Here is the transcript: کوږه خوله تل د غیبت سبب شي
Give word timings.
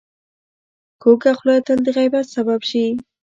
کوږه 1.01 1.31
خوله 1.37 1.55
تل 1.67 1.79
د 1.85 1.87
غیبت 1.97 2.25
سبب 2.35 2.61
شي 2.69 2.85